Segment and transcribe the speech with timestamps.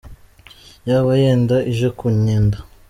[0.89, 2.57] Yaba yenda ije kunyenda.